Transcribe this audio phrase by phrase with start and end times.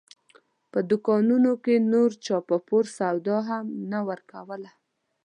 [0.71, 4.71] په دوکانونو کې نور چا په پور سودا هم نه ورکوله.